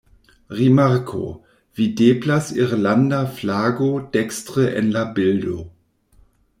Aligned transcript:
Rimarko: 0.59 1.25
Videblas 1.79 2.49
irlanda 2.63 3.21
flago 3.37 3.91
dekstre 4.17 4.69
en 4.83 4.91
la 4.99 5.07
bildo. 5.21 5.59